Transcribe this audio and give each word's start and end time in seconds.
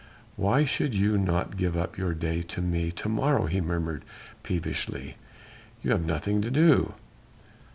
"Why 0.35 0.63
should 0.65 0.95
you 0.95 1.15
not 1.15 1.57
give 1.57 1.77
up 1.77 1.95
your 1.95 2.15
day 2.15 2.41
to 2.41 2.59
me 2.63 2.89
to 2.93 3.07
morrow?" 3.07 3.45
he 3.45 3.61
murmured 3.61 4.03
peevishly. 4.41 5.15
"You 5.83 5.91
have 5.91 6.05
nothing 6.07 6.41
to 6.41 6.49
do." 6.49 6.95